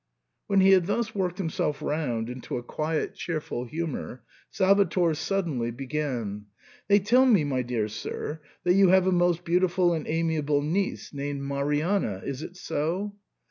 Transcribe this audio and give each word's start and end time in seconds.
When 0.47 0.61
he 0.61 0.71
had 0.71 0.87
thus 0.87 1.13
worked 1.13 1.37
himself 1.37 1.79
round 1.79 2.27
into 2.27 2.57
a 2.57 2.63
quiet 2.63 3.13
cheerful 3.13 3.65
humour, 3.65 4.23
Salvator 4.49 5.13
suddenly 5.13 5.69
began 5.69 6.47
—"They 6.89 6.97
tell 6.97 7.23
me, 7.27 7.43
my 7.43 7.61
dear 7.61 7.87
sir, 7.87 8.41
that 8.63 8.73
you 8.73 8.89
have 8.89 9.05
a 9.05 9.11
most 9.11 9.45
beautiful 9.45 9.93
and 9.93 10.07
amiable 10.07 10.63
niece, 10.63 11.13
named 11.13 11.43
Marianna— 11.43 12.23
is 12.25 12.41
it 12.41 12.57
so 12.57 13.13